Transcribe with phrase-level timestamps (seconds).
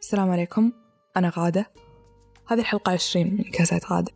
[0.00, 0.72] السلام عليكم.
[1.16, 1.70] أنا غادة.
[2.48, 4.12] هذه الحلقة عشرين من كاسات غادة.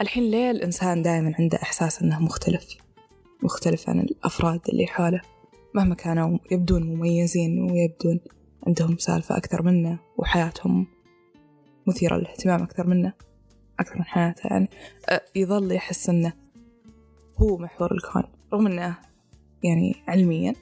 [0.00, 2.76] الحين ليه الإنسان دائما عنده إحساس أنه مختلف؟
[3.42, 5.20] مختلف عن الأفراد اللي حوله.
[5.74, 8.20] مهما كانوا يبدون مميزين ويبدون
[8.66, 10.86] عندهم سالفة أكثر منه وحياتهم
[11.86, 13.12] مثيرة للاهتمام أكثر منه
[13.80, 14.68] أكثر من حياته يعني
[15.34, 16.32] يظل يحس أنه
[17.36, 18.22] هو محور الكون.
[18.52, 19.09] رغم أنه
[19.62, 20.54] يعني علميا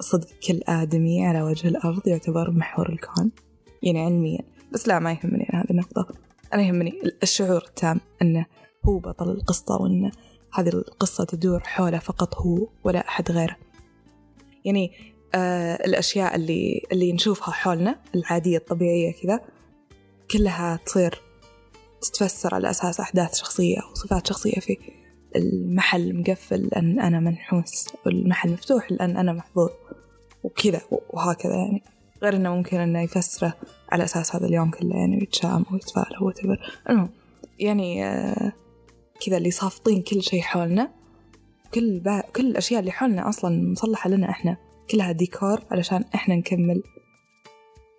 [0.00, 3.30] صدق كل آدمي على وجه الأرض يعتبر محور الكون
[3.82, 4.40] يعني علميا.
[4.72, 6.08] بس لا ما يهمني أنا هذه النقطة.
[6.54, 6.92] أنا يهمني
[7.22, 8.46] الشعور التام أنه
[8.84, 10.10] هو بطل القصة وأنه
[10.54, 13.56] هذه القصة تدور حوله فقط هو ولا أحد غيره.
[14.64, 14.92] يعني
[15.34, 19.40] آه الأشياء اللي اللي نشوفها حولنا العادية الطبيعية كذا
[20.30, 21.20] كلها تصير
[22.00, 24.78] تتفسر على أساس أحداث شخصية أو صفات شخصية في
[25.36, 29.70] المحل مقفل لأن أنا منحوس والمحل مفتوح لأن أنا محظوظ
[30.44, 30.80] وكذا
[31.10, 31.82] وهكذا يعني.
[32.22, 33.54] غير إنه ممكن إنه يفسره
[33.92, 36.32] على أساس هذا اليوم كله يعني ويتشائم ويتفائل هو
[36.90, 37.08] المهم
[37.58, 38.52] يعني آه
[39.26, 40.90] كذا اللي صافطين كل شيء حولنا
[41.74, 42.20] كل با...
[42.20, 44.56] كل الأشياء اللي حولنا أصلا مصلحة لنا إحنا.
[44.90, 46.82] كلها ديكور علشان إحنا نكمل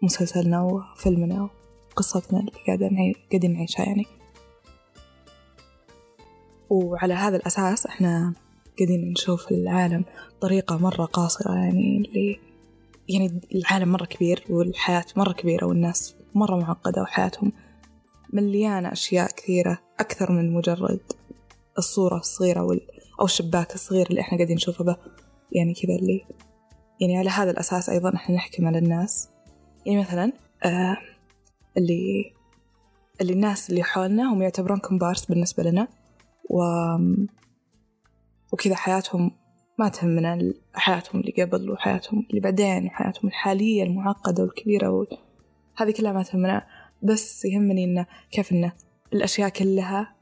[0.01, 1.49] مسلسلنا وفيلمنا
[1.91, 4.05] وقصتنا اللي قاعدين قاعدين نعيشها يعني.
[6.69, 8.33] وعلى هذا الأساس إحنا
[8.80, 10.05] قاعدين نشوف العالم
[10.38, 12.39] بطريقة مرة قاصرة يعني اللي
[13.09, 17.52] يعني العالم مرة كبير والحياة مرة كبيرة والناس مرة معقدة وحياتهم
[18.33, 20.99] مليانة أشياء كثيرة أكثر من مجرد
[21.77, 22.81] الصورة الصغيرة وال
[23.19, 24.97] أو الشباك الصغير اللي إحنا قاعدين نشوفه به
[25.52, 26.25] يعني كذا اللي
[27.02, 29.29] يعني على هذا الأساس أيضا إحنا نحكم على الناس.
[29.85, 30.31] يعني مثلا
[30.63, 30.97] آه
[31.77, 32.33] اللي
[33.22, 35.88] اللي الناس اللي حولنا هم يعتبرون كومبارس بالنسبة لنا.
[36.49, 36.61] و
[38.53, 39.31] وكذا حياتهم
[39.79, 45.05] ما تهمنا حياتهم اللي قبل وحياتهم اللي بعدين وحياتهم الحالية المعقدة والكبيرة و...
[45.77, 46.67] هذه كلها ما تهمنا
[47.03, 48.73] بس يهمني إنه كيف إنه
[49.13, 50.16] الأشياء كلها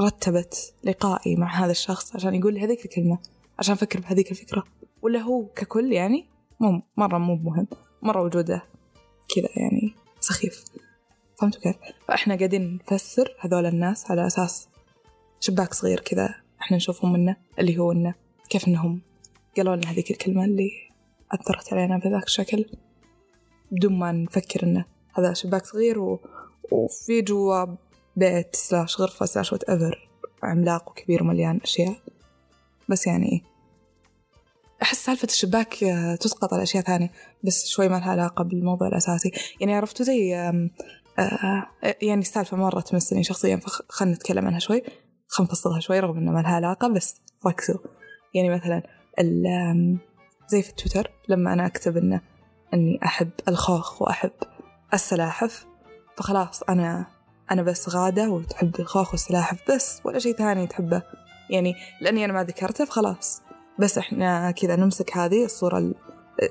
[0.00, 3.18] رتبت لقائي مع هذا الشخص عشان يقول لي هذيك الكلمة
[3.58, 4.64] عشان أفكر بهذيك الفكرة.
[5.02, 6.26] ولا هو ككل يعني
[6.60, 7.66] مو مرة مو مهم
[8.02, 8.62] مرة وجوده
[9.36, 10.64] كذا يعني سخيف.
[11.40, 11.76] فهمتوا كيف؟
[12.08, 14.68] فإحنا قاعدين نفسر هذول الناس على أساس
[15.42, 18.14] شباك صغير كذا إحنا نشوفهم منه اللي هو إنه
[18.48, 19.02] كيف إنهم
[19.56, 20.70] قالوا لنا هذيك الكلمة اللي
[21.32, 22.64] أثرت علينا بذاك الشكل.
[23.70, 26.20] بدون ما نفكر إنه هذا شباك صغير و...
[26.72, 27.66] وفي جوا
[28.16, 30.08] بيت slash غرفة slash whatever
[30.42, 31.96] عملاق وكبير ومليان أشياء.
[32.88, 33.42] بس يعني
[34.82, 35.74] أحس سالفة الشباك
[36.20, 37.10] تسقط على أشياء ثانية
[37.44, 39.32] بس شوي ما لها علاقة بالموضوع الأساسي.
[39.60, 40.36] يعني عرفتوا زي
[41.18, 41.66] آه
[42.02, 44.82] يعني السالفة مرة تمسني شخصيا فخلنا نتكلم عنها شوي.
[45.32, 47.78] خلنا نفصلها شوي رغم إنه ما لها علاقة بس ركزوا.
[48.34, 48.82] يعني مثلا
[50.48, 52.20] زي في تويتر لما أنا أكتب إنه
[52.74, 54.30] إني أحب الخوخ وأحب
[54.94, 55.66] السلاحف
[56.16, 57.06] فخلاص أنا
[57.50, 61.02] أنا بس غادة وتحب الخوخ والسلاحف بس ولا شيء ثاني تحبه.
[61.50, 63.42] يعني لأني أنا ما ذكرته فخلاص.
[63.78, 65.94] بس إحنا كذا نمسك هذه الصورة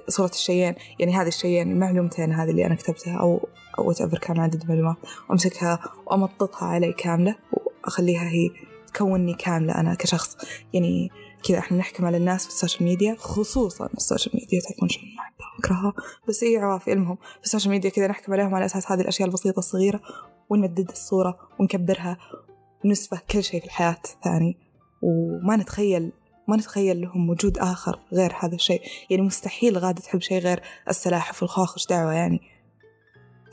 [0.08, 0.76] صورة الشيئين.
[1.00, 3.50] يعني هذه الشيئين المعلومتين هذه اللي أنا كتبتها أو
[3.80, 4.98] أو كان عدد معلومات.
[5.30, 8.50] وأمسكها وأمططها علي كاملة وأخليها هي
[8.94, 10.38] تكونني كاملة أنا كشخص.
[10.74, 11.10] يعني
[11.44, 15.00] كذا إحنا نحكم على الناس في ال social media خصوصا ال social media تعرفون شو
[15.00, 15.94] أحبها أكرهها.
[16.28, 17.16] بس إيه عوافي المهم.
[17.16, 20.02] في ال social media كذا نحكم عليهم على أساس هذه الأشياء البسيطة الصغيرة
[20.50, 22.18] ونمدد الصورة ونكبرها
[22.86, 24.58] ونسفه كل شيء في الحياة ثاني
[25.02, 26.12] وما نتخيل
[26.48, 28.82] ما نتخيل لهم وجود آخر غير هذا الشيء.
[29.10, 32.42] يعني مستحيل غادة تحب شيء غير السلاحف والخوخ إيش دعوة يعني؟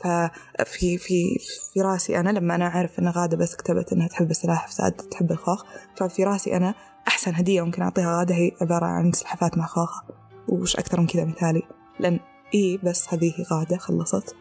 [0.03, 1.37] ففي في
[1.73, 5.31] في راسي أنا لما أنا أعرف أن غادة بس كتبت أنها تحب السلاحف سعد تحب
[5.31, 5.63] الخوخ
[5.97, 6.73] ففي راسي أنا
[7.07, 10.03] أحسن هدية ممكن أعطيها غادة هي عبارة عن سلحفات مع خوخة
[10.47, 11.61] وش أكثر من كذا مثالي
[11.99, 12.19] لأن
[12.53, 14.35] إيه بس هذه غادة خلصت.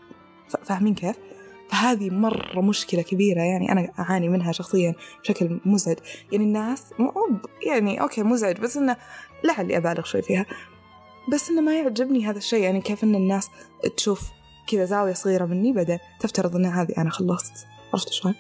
[0.65, 1.17] فاهمين كيف؟
[1.71, 5.97] فهذه مرة مشكلة كبيرة يعني أنا أعاني منها شخصيا بشكل مزعج.
[6.33, 6.85] يعني الناس
[7.67, 8.97] يعني أوكي مزعج بس إنه
[9.45, 10.47] لعلي أبالغ شوي فيها.
[11.33, 13.49] بس إنه ما يعجبني هذا الشيء يعني كيف إن الناس
[13.97, 14.31] تشوف
[14.69, 17.67] كذا زاوية صغيرة مني بعدين تفترض إن هذه أنا خلصت.
[17.93, 18.35] عرفت شلون؟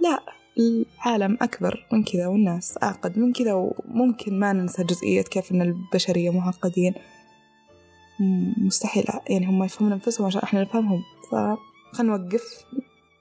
[0.00, 0.20] لا
[0.58, 6.30] العالم أكبر من كذا والناس أعقد من كذا وممكن ما ننسى جزئية كيف إن البشرية
[6.30, 6.94] معقدين
[8.56, 11.02] مستحيل يعني هم يفهمون أنفسهم عشان إحنا نفهمهم.
[11.32, 12.64] فخلنا نوقف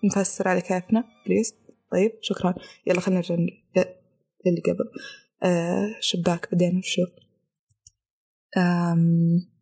[0.04, 1.56] نفسر على كيفنا بليز
[1.92, 2.56] طيب شكرا.
[2.88, 4.90] يلا خلينا نرجع للي قبل.
[5.44, 7.02] آه شباك بعدين وشو
[8.58, 9.57] آم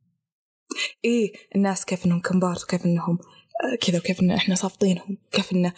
[1.06, 3.19] إيه الناس كيف إنهم كمبارس وكيف إنهم
[3.63, 5.72] آه، كذا وكيف إن إحنا صافطينهم كيف إن آه،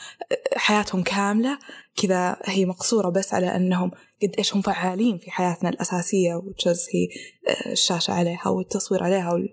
[0.55, 1.59] حياتهم كاملة
[1.95, 3.91] كذا هي مقصورة بس على أنهم
[4.23, 7.07] قد إيش هم فعالين في حياتنا الأساسية وتشز هي
[7.53, 9.49] آه، الشاشة عليها والتصوير عليها وال...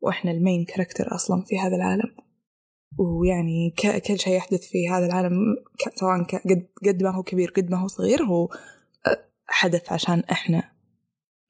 [0.00, 2.16] وإحنا ال main character أصلا في هذا العالم.
[2.98, 4.02] ويعني ك...
[4.02, 5.98] كل شيء يحدث في هذا العالم ك...
[5.98, 6.34] سواء ك...
[6.34, 6.68] قد...
[6.86, 8.48] قد ما هو كبير قد ما هو صغير هو
[9.46, 10.70] حدث عشان إحنا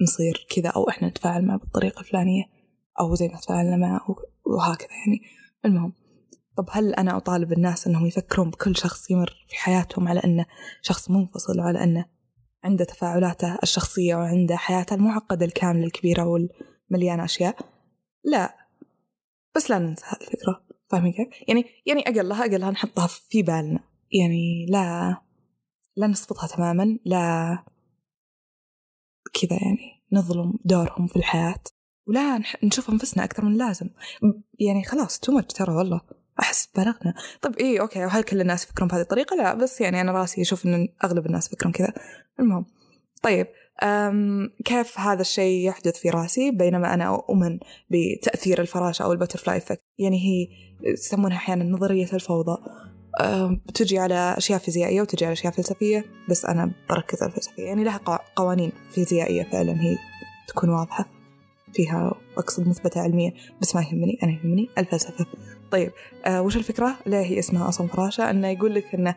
[0.02, 2.57] نصير كذا أو إحنا نتفاعل معه بالطريقة الفلانية.
[3.00, 4.16] أو زي ما تفاعلنا معه
[4.46, 5.22] وهكذا يعني.
[5.64, 5.92] المهم
[6.56, 10.46] طب هل أنا أطالب الناس أنهم يفكرون بكل شخص يمر في حياتهم على أنه
[10.82, 12.04] شخص منفصل وعلى أنه
[12.64, 17.56] عنده تفاعلاته الشخصية وعنده حياته المعقدة الكاملة الكبيرة والمليانة أشياء؟
[18.24, 18.56] لا.
[19.56, 20.62] بس لا ننسى هذه الفكرة.
[20.90, 23.80] فاهمين كيف؟ يعني يعني أقلها أقلها نحطها في بالنا.
[24.12, 25.16] يعني لا
[25.96, 27.58] لا نسقطها تماما لا
[29.32, 31.60] كذا يعني نظلم دورهم في الحياة.
[32.08, 33.88] ولا نشوف أنفسنا أكثر من اللازم.
[34.58, 36.00] يعني خلاص تو ترى والله.
[36.40, 40.12] أحس بلغنا طيب إيه okay وهل كل الناس يفكرون بهذه الطريقة؟ لا بس يعني أنا
[40.12, 41.92] راسي أشوف إن أغلب الناس يفكرون كذا.
[42.40, 42.66] المهم.
[43.22, 43.46] طيب
[43.82, 47.58] أم كيف هذا الشيء يحدث في راسي؟ بينما أنا أؤمن
[47.90, 49.82] بتأثير الفراشة أو ال butterfly effect.
[49.98, 50.48] يعني هي
[50.92, 52.56] يسمونها أحيانا نظرية الفوضى.
[53.66, 57.62] بتجي على أشياء فيزيائية وتجي على أشياء فلسفية بس أنا بركز على الفلسفية.
[57.62, 57.96] يعني لها
[58.36, 59.96] قوانين فيزيائية فعلا هي
[60.48, 61.17] تكون واضحة.
[61.74, 65.26] فيها أقصد مثبتة علميا بس ما يهمني أنا يهمني الفلسفة
[65.70, 65.92] طيب
[66.26, 69.14] آه وش الفكرة؟ ليه هي اسمها أصلا فراشة؟ إنه يقول لك إنه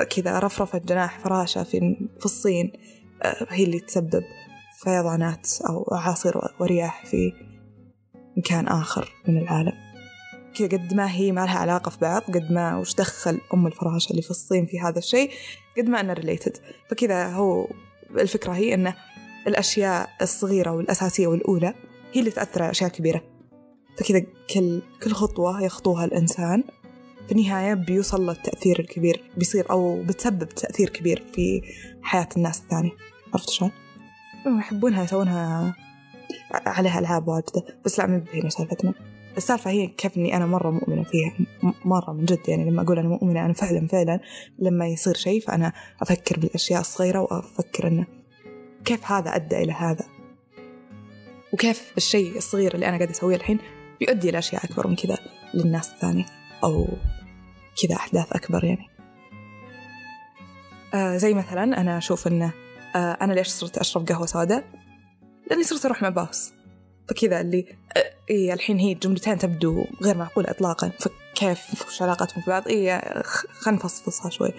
[0.00, 2.72] آه، كذا رفرفة جناح فراشة في في الصين
[3.22, 4.24] آه هي اللي تسبب
[4.82, 7.32] فيضانات أو أعاصير ورياح في
[8.36, 9.72] مكان آخر من العالم
[10.54, 14.10] كذا قد ما هي ما لها علاقة في بعض قد ما وش دخل أم الفراشة
[14.10, 15.30] اللي في الصين في هذا الشيء
[15.78, 16.56] قد ما أنه ريليتد
[16.88, 17.68] فكذا هو
[18.10, 18.94] الفكرة هي أنه
[19.46, 21.74] الأشياء الصغيرة والأساسية والأولى
[22.12, 23.22] هي اللي تأثر على أشياء كبيرة.
[23.98, 24.22] فكذا
[24.54, 26.64] كل كل خطوة يخطوها الإنسان
[27.26, 31.62] في النهاية بيوصل للتأثير الكبير بيصير أو بتسبب تأثير كبير في
[32.02, 32.90] حياة الناس الثانية.
[33.34, 33.70] عرفت شلون؟
[34.58, 35.74] يحبونها يسوونها
[36.52, 37.64] عليها ألعاب واجدة.
[37.84, 38.94] بس لا مو هنا سالفتنا
[39.36, 41.32] السالفة هي كيف إني أنا مرة مؤمنة فيها.
[41.84, 44.20] مرة من جد يعني لما أقول أنا مؤمنة أنا فعلا فعلا
[44.58, 45.72] لما يصير شيء فأنا
[46.02, 48.06] أفكر بالأشياء الصغيرة وأفكر إنه
[48.84, 50.04] كيف هذا أدى إلى هذا؟
[51.52, 53.58] وكيف الشيء الصغير اللي أنا قاعد أسويه الحين
[54.00, 55.18] بيؤدي إلى أشياء أكبر من كذا
[55.54, 56.26] للناس الثانية
[56.64, 56.88] أو
[57.82, 58.88] كذا أحداث أكبر يعني.
[60.94, 62.52] آه زي مثلا أنا أشوف إنه
[62.96, 64.64] آه أنا ليش صرت أشرب قهوة سوداء؟
[65.50, 66.52] لأني صرت أروح مع باص.
[67.08, 70.92] فكذا اللي آه إيه الحين هي جملتين تبدو غير معقولة إطلاقا.
[71.00, 74.52] فكيف وش علاقتهم في بعض؟ إيه خلينا نفصفصها شوي.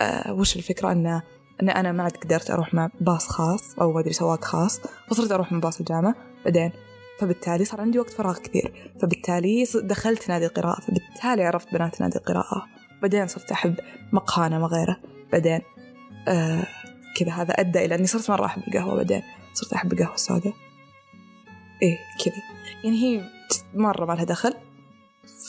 [0.00, 1.22] آه وش الفكرة؟ إنه
[1.62, 5.32] إن أنا ما عاد قدرت أروح مع باص خاص أو ما أدري سواق خاص فصرت
[5.32, 6.14] أروح من باص الجامعة
[6.44, 6.72] بعدين.
[7.18, 8.92] فبالتالي صار عندي وقت فراغ كثير.
[9.02, 12.66] فبالتالي دخلت نادي القراءة فبالتالي عرفت بنات نادي القراءة.
[13.02, 13.74] بعدين صرت أحب
[14.12, 14.96] مقهى ما غيره.
[15.32, 15.60] بعدين
[16.28, 16.66] آه
[17.16, 19.22] كذا هذا أدى إلى أني صرت مرة أحب القهوة بعدين.
[19.54, 20.52] صرت أحب القهوة السوداء.
[21.82, 22.42] إيه كذا.
[22.84, 23.30] يعني هي
[23.74, 24.54] مرة ما لها دخل.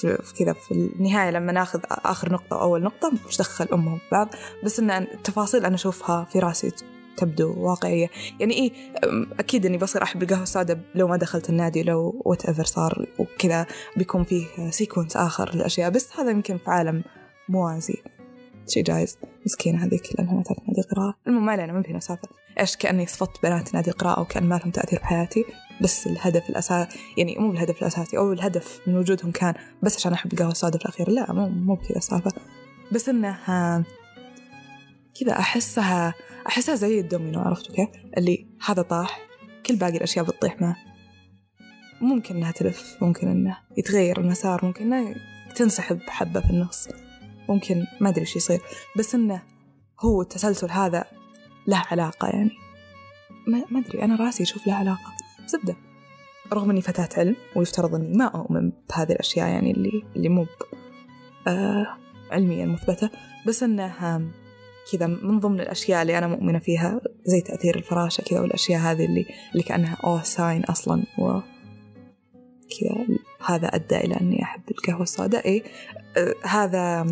[0.08, 4.30] في, كذا في النهاية لما ناخذ آخر نقطة وأول نقطة مش دخل أمهم في بعض
[4.64, 6.72] بس إن التفاصيل أنا أشوفها في راسي
[7.18, 8.10] تبدو واقعية.
[8.40, 8.72] يعني إيه
[9.40, 13.66] أكيد إني بصير أحب القهوة السوداء لو ما دخلت النادي لو وات ايفر صار وكذا
[13.98, 15.90] بيكون فيه sequence آخر للأشياء.
[15.90, 17.04] بس هذا يمكن في عالم
[17.50, 18.04] موازي.
[18.68, 19.18] شيء جايز.
[19.46, 22.30] مسكينة هذيك لأنها ما تعرف نادي قراءة المهم ما علينا ما فينا سالفة
[22.60, 25.46] إيش كأني صفت بنات نادي القراءة وكأن ما لهم تأثير بحياتي.
[25.82, 29.54] بس الهدف الأساسي يعني مو الهدف الأساسي أو الهدف من وجودهم كان
[29.84, 32.32] بس عشان أحب القهوة السوداء في الأخير لا مو مو بكذا السالفة.
[32.92, 33.38] بس إنه
[35.20, 36.14] كذا أحسها
[36.48, 39.20] أحسها زي الدومينو عرفتوا كيف؟ اللي هذا طاح
[39.66, 40.76] كل باقي الأشياء بتطيح معه.
[42.02, 45.16] ممكن إنها تلف ممكن إنه يتغير المسار ممكن إنه
[45.56, 46.88] تنسحب حبة في النص
[47.50, 48.62] ممكن ما أدري إيش يصير.
[48.98, 49.42] بس إنه
[50.00, 51.06] هو التسلسل هذا
[51.68, 52.52] له علاقة يعني.
[53.48, 55.23] ما أدري أنا راسي أشوف له علاقة.
[55.48, 55.76] زبدة
[56.54, 60.46] رغم إني فتاة علم ويفترض إني ما أؤمن بهذه الأشياء يعني اللي اللي مو
[61.48, 61.88] آه
[62.32, 63.10] علميا مثبتة
[63.48, 64.32] بس إنه
[64.92, 69.26] كذا من ضمن الأشياء اللي أنا مؤمنة فيها زي تأثير الفراشة كذا والأشياء هذه اللي
[69.52, 71.40] اللي كأنها أوه sign أصلا و
[72.80, 75.46] كذا هذا أدى إلى أني أحب القهوة السوداء.
[75.46, 75.64] إيه
[76.18, 77.06] آه هذا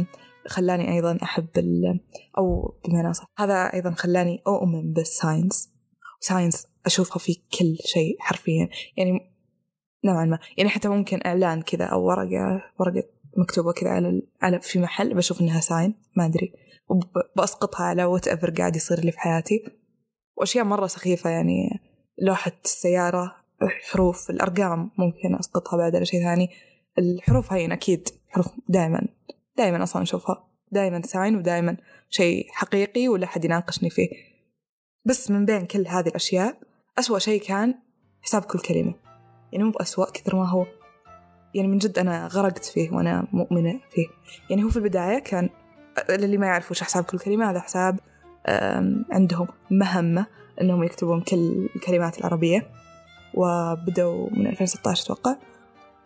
[0.48, 2.00] خلاني أيضا أحب ال
[2.38, 5.70] أو بمعنى هذا أيضا خلاني أؤمن بال signs
[6.20, 8.70] signs أشوفها في كل شيء حرفيا.
[8.98, 9.32] يعني
[10.06, 10.40] نوعا ما.
[10.58, 13.04] يعني حتى ممكن إعلان كذا أو ورقة ورقة
[13.38, 16.54] مكتوبة كذا على على في محل بشوف إنها sign ما أدري.
[16.90, 19.64] وبأسقطها على whatever قاعد يصير لي في حياتي.
[20.38, 21.80] وأشياء مرة سخيفة يعني
[22.22, 26.50] لوحة السيارة الحروف الأرقام ممكن أسقطها بعد على شيء ثاني.
[27.00, 29.08] الحروف هين أكيد حروف دائما
[29.58, 30.48] دائما أصلا أشوفها.
[30.72, 31.78] دائما sign ودائما
[32.10, 34.10] شيء حقيقي ولا حد يناقشني فيه.
[35.06, 37.76] بس من بين كل هذه الأشياء أسوأ شيء كان
[38.22, 38.96] حساب كل كلمة.
[39.52, 40.66] يعني مو بأسوأ كثر ما هو
[41.56, 44.08] يعني من جد أنا غرقت فيه وأنا مؤمنة فيه.
[44.50, 45.50] يعني هو في البداية كان
[46.10, 48.00] للي ما يعرفوا وش حساب كل كلمة هذا حساب
[49.12, 50.26] عندهم مهمة
[50.62, 52.72] أنهم يكتبون كل الكلمات العربية
[53.34, 55.36] وبدأوا من 2016 أتوقع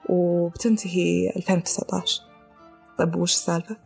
[0.09, 2.21] وبتنتهي 2019
[2.97, 3.77] طيب وش السالفة؟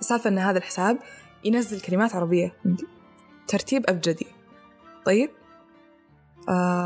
[0.00, 0.98] السالفة أن هذا الحساب
[1.44, 2.52] ينزل كلمات عربية
[3.48, 4.26] ترتيب أبجدي.
[5.04, 5.30] طيب؟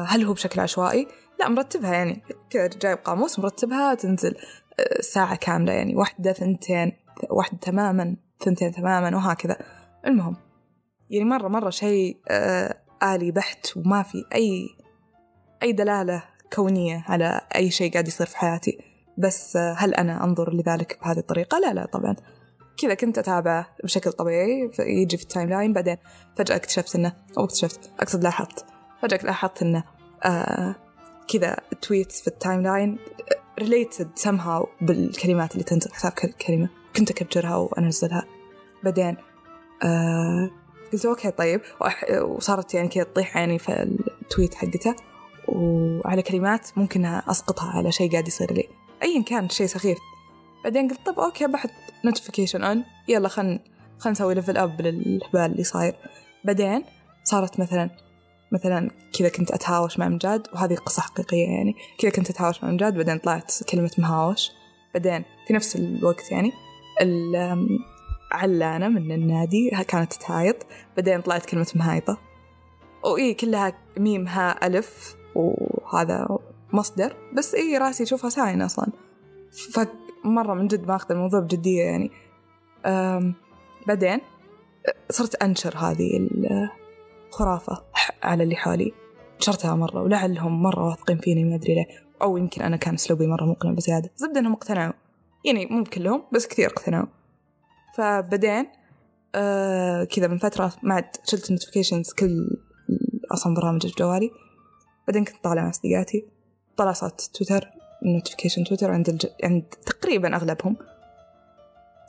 [0.09, 1.09] هل هو بشكل عشوائي؟
[1.40, 2.23] لا مرتبها يعني.
[2.54, 4.37] جايب قاموس مرتبها تنزل
[4.81, 5.97] آه ساعة كاملة يعني.
[5.97, 6.92] واحدة ثنتين
[7.31, 9.57] واحدة تماما ثنتين تماما وهكذا.
[10.07, 10.37] المهم
[11.11, 14.69] يعني مرة مرة شيء آه آلي بحت وما في أي
[15.62, 18.78] أي دلالة كونية على أي شيء قاعد يصير في حياتي.
[19.19, 22.16] بس آه هل أنا أنظر لذلك بهذه الطريقة؟ لا لا طبعا.
[22.83, 25.97] كذا كنت أتابعه بشكل طبيعي يجي في ال timeline بعدين
[26.37, 28.72] فجأة اكتشفت إنه أو اكتشفت أقصد لاحظت.
[29.02, 29.85] فجأة لاحظت إنه
[30.25, 30.75] آه
[31.28, 32.99] كذا tweets في ال timeline
[33.59, 38.25] related somehow بالكلمات اللي تنزل حساب كل كلمة كنت أكبجرها وأنزلها.
[38.85, 39.16] بعدين
[39.85, 40.50] آه
[40.92, 41.61] قلت okay طيب
[42.23, 43.82] وصارت يعني كذا تطيح عيني في
[44.23, 44.97] ال tweet حقته.
[45.49, 48.68] وعلى كلمات ممكن أسقطها على شيء قاعد يصير لي.
[49.02, 49.99] أيا كان شيء سخيف.
[50.64, 51.71] بعدين قلت طب okay بحط
[52.05, 53.61] notification on يلا خل
[53.99, 55.94] خل نسوي level up للهبال اللي صاير.
[56.44, 56.85] بعدين
[57.25, 57.90] صارت مثلا
[58.52, 61.75] مثلا كذا كنت أتهاوش مع مجاد وهذه قصة حقيقية يعني.
[61.99, 64.50] كذا كنت أتهاوش مع مجاد بعدين طلعت كلمة مهاوش.
[64.94, 66.52] بعدين في نفس الوقت يعني
[68.32, 70.56] علانة من النادي كانت تتهايط.
[70.97, 72.18] بعدين طلعت كلمة مهايطة.
[73.04, 76.38] وإيه كلها ميم ها ألف وهذا
[76.73, 77.16] مصدر.
[77.37, 78.87] بس إيه راسي أشوفها sign أصلا.
[79.73, 82.11] فمرة من جد ماخذ الموضوع بجدية يعني.
[83.87, 84.21] بعدين
[85.11, 86.28] صرت أنشر هذه
[87.33, 87.85] الخرافة
[88.23, 88.93] على اللي حولي.
[89.41, 91.87] نشرتها مرة ولعلهم مرة واثقين فيني ما أدري ليه.
[92.23, 94.11] أو يمكن أنا كان أسلوبي مرة مقنع بزيادة.
[94.17, 94.93] زبدة إنهم اقتنعوا.
[95.45, 97.07] يعني مو بكلهم بس كثير اقتنعوا.
[97.97, 98.67] فبعدين
[99.35, 102.59] آه كذا من فترة ما عاد شلت ال notifications كل
[103.33, 104.31] أصلا برامج جوالي
[105.09, 106.27] بعدين كنت طالع مع صديقاتي.
[106.77, 107.69] طلع صوت تويتر
[108.05, 109.27] notification تويتر عند الج...
[109.45, 110.77] عند تقريبا أغلبهم.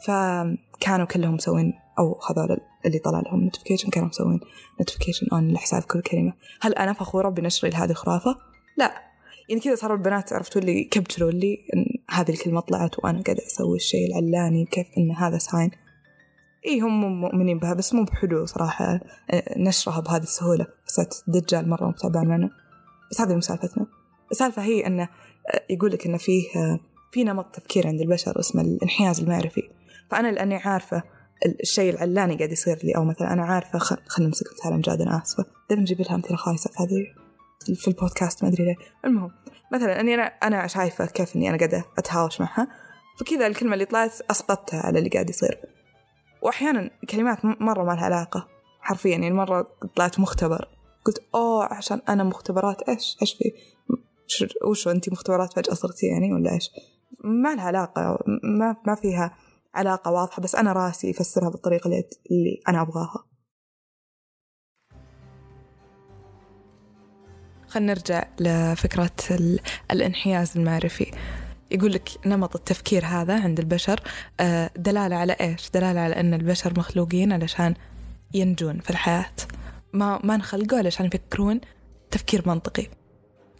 [0.05, 4.39] فكانوا كلهم مسوين أو هذول اللي طلع لهم notification كانوا مسوين
[4.79, 6.33] notification on لحساب كل كلمة.
[6.61, 8.35] هل أنا فخورة بنشري لهذه الخرافة؟
[8.77, 8.93] لا.
[9.49, 13.75] يعني كذا صاروا البنات عرفتوا اللي يكبتروا لي إن هذه الكلمة طلعت وأنا قاعدة أسوي
[13.75, 15.71] الشيء العلاني كيف إن هذا sign
[16.65, 18.99] إيه هم مؤمنين بها بس مو بحلو صراحة
[19.57, 20.67] نشرها بهذه السهولة.
[20.87, 22.49] حسيت دجال مرة متابع معنا.
[23.11, 23.87] بس هذه مسالفتنا
[24.31, 25.09] السالفة هي أنه
[25.69, 26.43] يقول لك أنه فيه
[27.11, 29.69] في نمط تفكير عند البشر اسمه الانحياز المعرفي.
[30.11, 31.03] فأنا لأني عارفة
[31.45, 35.45] الشيء العلاني قاعد يصير لي أو مثلا أنا عارفة خلينا نمسك مثال جاد أنا آسفة.
[35.69, 37.23] دائما نجيب لها أمثلة خايسة في هذه
[37.75, 38.75] في البودكاست ما أدري ليه.
[39.05, 39.31] المهم
[39.73, 42.67] مثلا أني أنا أنا شايفة كيف إني أنا قاعدة أتهاوش معها.
[43.19, 45.59] فكذا الكلمة اللي طلعت أسقطتها على اللي قاعد يصير.
[46.41, 48.47] وأحيانا كلمات مرة ما لها علاقة
[48.81, 49.11] حرفيا.
[49.11, 50.67] يعني مرة طلعت مختبر.
[51.05, 53.53] قلت أوه عشان أنا مختبرات إيش؟ إيش في؟
[54.65, 56.71] وشو أنت مختبرات فجأة صرتي يعني ولا إيش؟
[57.23, 59.35] ما لها علاقة ما ما فيها
[59.73, 63.25] علاقة واضحة بس أنا راسي يفسرها بالطريقة اللي, أنا أبغاها.
[67.67, 69.11] خلينا نرجع لفكرة
[69.91, 71.11] الانحياز المعرفي.
[71.71, 73.99] يقول لك نمط التفكير هذا عند البشر
[74.39, 77.73] آه، دلالة على إيش؟ دلالة على أن البشر مخلوقين علشان
[78.33, 79.35] ينجون في الحياة.
[79.93, 81.61] ما ما انخلقوا علشان يفكرون
[82.11, 82.87] تفكير منطقي.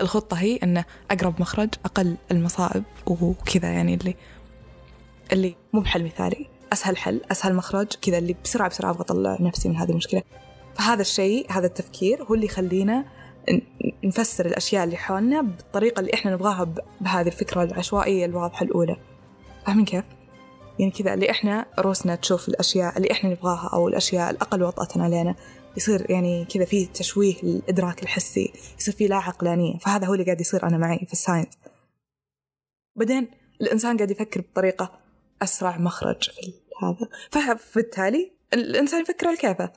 [0.02, 4.16] الخطة هي أن أقرب مخرج أقل المصائب وكذا يعني اللي
[5.32, 6.48] اللي مو بحل مثالي.
[6.74, 10.24] أسهل حل أسهل مخرج كذا اللي بسرعة بسرعة أبغى أطلع نفسي من هذه المشكلة.
[10.76, 13.06] فهذا الشيء هذا التفكير هو اللي يخلينا
[14.04, 18.98] نفسر الأشياء اللي حولنا بالطريقة اللي إحنا نبغاها بهذه الفكرة العشوائية الواضحة الأولى.
[19.66, 20.04] فاهمين كيف؟
[20.80, 25.36] يعني كذا اللي إحنا روسنا تشوف الأشياء اللي إحنا نبغاها أو الأشياء الأقل وطأة علينا
[25.78, 30.42] يصير يعني كذا في تشويه للإدراك الحسي يصير في لا عقلانية فهذا هو اللي قاعد
[30.42, 31.48] يصير أنا معي في الساينس.
[32.96, 33.28] بعدين
[33.62, 35.03] الإنسان قاعد يفكر بطريقة
[35.44, 37.10] أسرع مخرج في هذا.
[37.32, 39.74] فبالتالي الإنسان يفكر على كيفه.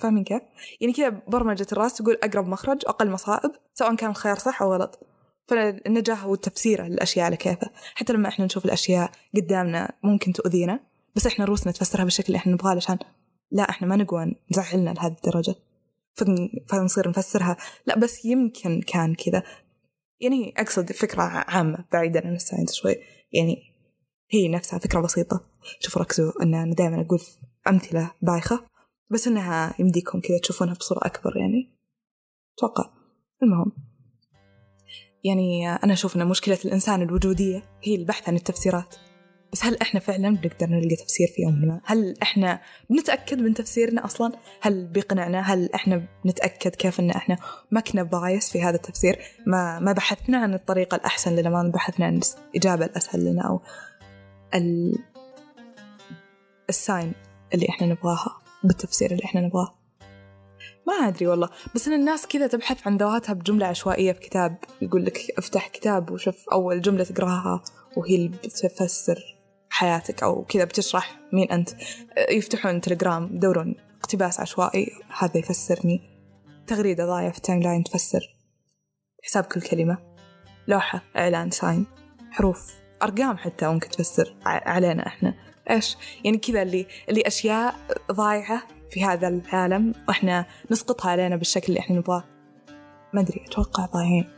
[0.00, 0.42] فاهمين كيف؟
[0.80, 5.00] يعني كذا برمجة الراس تقول أقرب مخرج أقل مصائب سواء كان الخيار صح أو غلط.
[5.48, 7.70] فالنجاح والتفسير للأشياء على كيفه.
[7.94, 10.80] حتى لما إحنا نشوف الأشياء قدامنا ممكن تؤذينا
[11.16, 12.98] بس إحنا روسنا تفسرها بالشكل اللي إحنا نبغاه علشان
[13.50, 15.54] لا إحنا ما نقوى نزعلنا لهذه الدرجة.
[16.68, 17.56] فنصير نفسرها.
[17.86, 19.42] لا بس يمكن كان كذا.
[20.20, 22.96] يعني أقصد فكرة عامة بعيدا عن الساينس شوي.
[23.32, 23.56] يعني
[24.30, 25.40] هي نفسها فكرة بسيطة
[25.80, 27.20] شوفوا ركزوا أن أنا دائما أقول
[27.68, 28.66] أمثلة بايخة
[29.10, 31.76] بس إنها يمديكم كذا تشوفونها بصورة أكبر يعني
[32.58, 32.90] أتوقع
[33.42, 33.72] المهم
[35.24, 38.94] يعني أنا أشوف أن مشكلة الإنسان الوجودية هي البحث عن التفسيرات
[39.52, 44.04] بس هل إحنا فعلا بنقدر نلقى تفسير في يوم ما؟ هل إحنا بنتأكد من تفسيرنا
[44.04, 47.36] أصلا؟ هل بيقنعنا؟ هل إحنا بنتأكد كيف إن إحنا
[47.70, 52.06] ما كنا بايس في هذا التفسير؟ ما ما بحثنا عن الطريقة الأحسن لنا ما بحثنا
[52.06, 53.60] عن الإجابة الأسهل لنا أو
[56.68, 57.12] ال sign
[57.54, 59.74] اللي إحنا نبغاها بالتفسير اللي إحنا نبغاه.
[60.86, 65.04] ما أدري والله بس إن الناس كذا تبحث عن ذواتها بجملة عشوائية في كتاب يقول
[65.04, 67.62] لك افتح كتاب وشوف أول جملة تقراها
[67.96, 69.36] وهي اللي بتفسر
[69.70, 71.70] حياتك أو كذا بتشرح مين أنت.
[72.30, 76.00] يفتحون تليجرام يدورون اقتباس عشوائي هذا يفسرني.
[76.66, 78.36] تغريدة ضايعة في ال timeline تفسر.
[79.22, 79.98] حساب كل كلمة.
[80.68, 81.86] لوحة إعلان ساين
[82.30, 82.85] حروف.
[83.02, 85.34] أرقام حتى ممكن تفسر علينا إحنا.
[85.70, 87.74] إيش؟ يعني كذا اللي اللي أشياء
[88.12, 92.24] ضايعة في هذا العالم وإحنا نسقطها علينا بالشكل اللي إحنا نبغاه.
[93.12, 94.28] ما أدري أتوقع ضايعين.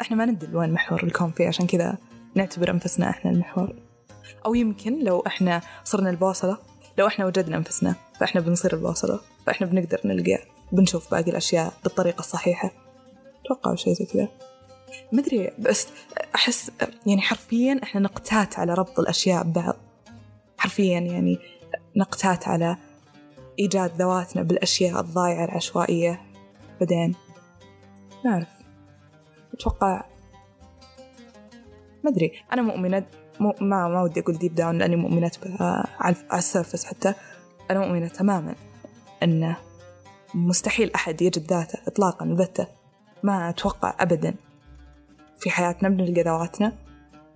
[0.00, 1.98] إحنا ما ندري وين محور الكون فيه عشان كذا
[2.34, 3.74] نعتبر أنفسنا إحنا المحور.
[4.46, 6.58] أو يمكن لو إحنا صرنا البوصلة
[6.98, 10.38] لو إحنا وجدنا أنفسنا فإحنا بنصير البوصلة فإحنا بنقدر نلقى
[10.72, 12.70] بنشوف باقي الأشياء بالطريقة الصحيحة.
[13.44, 14.28] أتوقع شيء زي كذا.
[15.12, 15.88] ما أدري بس
[16.34, 16.70] أحس
[17.06, 19.76] يعني حرفيا إحنا نقتات على ربط الأشياء ببعض.
[20.58, 21.38] حرفيا يعني
[21.96, 22.76] نقتات على
[23.58, 26.20] إيجاد ذواتنا بالأشياء الضايعة العشوائية.
[26.80, 27.14] بعدين
[28.24, 28.48] ما أعرف.
[29.54, 30.04] أتوقع
[32.04, 32.32] ما أدري.
[32.52, 33.06] أنا مؤمنة
[33.40, 35.30] مو ما ما ودي أقول ديب داون لأني مؤمنة
[36.00, 37.14] على ال surface حتى.
[37.70, 38.54] أنا مؤمنة تماما
[39.22, 39.56] أنه
[40.34, 42.66] مستحيل أحد يجد ذاته إطلاقا البتة
[43.22, 44.34] ما أتوقع أبدا.
[45.40, 46.72] في حياتنا بنلقى ذواتنا.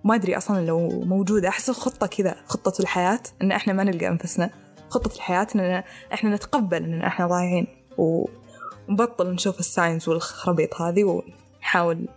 [0.03, 4.49] ما أدري أصلا لو موجودة أحس الخطة كذا خطة الحياة إن إحنا ما نلقى أنفسنا.
[4.89, 5.83] خطة الحياة إن
[6.13, 7.67] إحنا نتقبل إن إحنا ضايعين.
[7.97, 12.07] ونبطل نشوف ال signs والخرابيط هذه ونحاول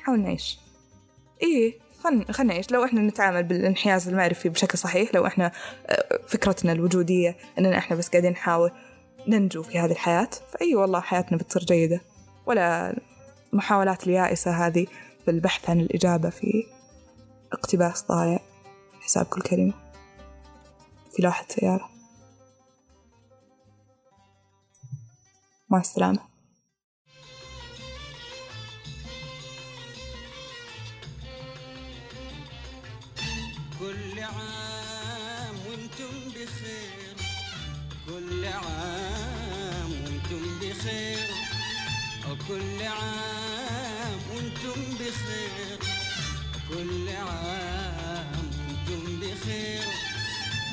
[0.00, 0.58] نحاول نعيش.
[1.42, 2.70] إيه خلنا خلنا نعيش.
[2.72, 5.52] لو إحنا نتعامل بالانحياز المعرفي بشكل صحيح لو إحنا
[5.86, 8.70] آه، فكرتنا الوجودية إننا إحنا بس قاعدين نحاول
[9.28, 12.00] ننجو في هذه الحياة فأي والله حياتنا بتصير جيدة.
[12.46, 12.96] ولا
[13.54, 14.86] محاولات اليائسة هذه
[15.24, 16.66] في البحث عن الإجابة في
[17.52, 18.38] اقتباس ضايع
[19.00, 19.72] حساب كل كلمة
[21.12, 21.90] في لوحة سيارة.
[25.70, 26.18] مع السلامة.
[33.78, 37.16] كل عام وأنتم بخير.
[38.06, 41.43] كل عام وأنتم بخير.
[42.30, 45.78] وكل عام وأنتم بخير.
[46.68, 49.84] كل عام وأنتم بخير.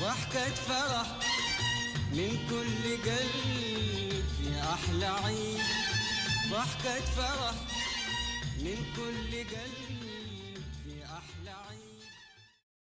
[0.02, 1.08] ضحكة فرح
[2.14, 5.62] من كل قلب في أحلى عيد
[6.52, 7.56] ضحكة فرح
[8.60, 10.01] من كل قلب.